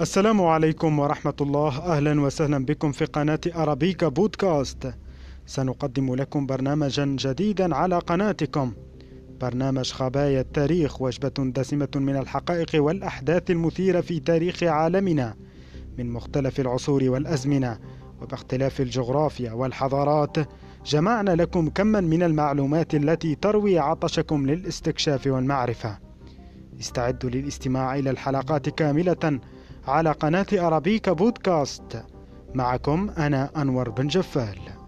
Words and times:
السلام 0.00 0.42
عليكم 0.42 0.98
ورحمة 0.98 1.34
الله. 1.40 1.78
أهلا 1.78 2.20
وسهلا 2.20 2.64
بكم 2.64 2.92
في 2.92 3.04
قناة 3.04 3.40
أرابيكا 3.56 4.08
بودكاست. 4.08 4.94
سنقدم 5.46 6.14
لكم 6.14 6.46
برنامجا 6.46 7.16
جديدا 7.18 7.74
على 7.74 7.98
قناتكم. 7.98 8.72
برنامج 9.40 9.92
خبايا 9.92 10.40
التاريخ 10.40 11.02
وجبة 11.02 11.32
دسمة 11.38 11.88
من 11.94 12.16
الحقائق 12.16 12.68
والأحداث 12.74 13.50
المثيرة 13.50 14.00
في 14.00 14.20
تاريخ 14.20 14.62
عالمنا 14.62 15.34
من 15.98 16.12
مختلف 16.12 16.60
العصور 16.60 17.04
والأزمنة 17.04 17.78
وباختلاف 18.22 18.80
الجغرافيا 18.80 19.52
والحضارات. 19.52 20.36
جمعنا 20.86 21.30
لكم 21.30 21.68
كما 21.68 22.00
من 22.00 22.22
المعلومات 22.22 22.94
التي 22.94 23.34
تروي 23.34 23.78
عطشكم 23.78 24.46
للاستكشاف 24.46 25.26
والمعرفة. 25.26 25.98
استعدوا 26.80 27.30
للاستماع 27.30 27.98
إلى 27.98 28.10
الحلقات 28.10 28.68
كاملة 28.68 29.40
على 29.86 30.12
قناة 30.12 30.46
أرابيكا 30.52 31.12
بودكاست. 31.12 32.04
معكم 32.54 33.10
أنا 33.18 33.50
أنور 33.56 33.90
بن 33.90 34.06
جفال. 34.06 34.79